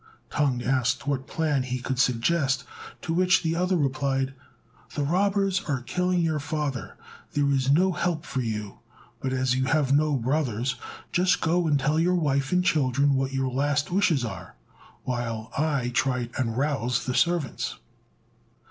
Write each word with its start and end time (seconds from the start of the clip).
Tung 0.31 0.63
asked 0.63 1.05
what 1.05 1.27
plan 1.27 1.61
he 1.61 1.77
could 1.77 1.99
suggest; 1.99 2.63
to 3.03 3.13
which 3.13 3.43
the 3.43 3.55
other 3.55 3.77
replied, 3.77 4.33
"The 4.95 5.03
robbers 5.03 5.63
are 5.69 5.83
killing 5.83 6.21
your 6.21 6.39
father: 6.39 6.97
there 7.33 7.47
is 7.51 7.69
no 7.69 7.91
help 7.91 8.25
for 8.25 8.41
you; 8.41 8.79
but 9.19 9.31
as 9.31 9.53
you 9.53 9.65
have 9.65 9.93
no 9.95 10.15
brothers, 10.15 10.73
just 11.11 11.39
go 11.39 11.67
and 11.67 11.79
tell 11.79 11.99
your 11.99 12.15
wife 12.15 12.51
and 12.51 12.63
children 12.65 13.13
what 13.13 13.31
your 13.31 13.51
last 13.51 13.91
wishes 13.91 14.25
are, 14.25 14.55
while 15.03 15.51
I 15.55 15.89
try 15.89 16.29
and 16.35 16.57
rouse 16.57 17.05
the 17.05 17.13
servants." 17.13 17.75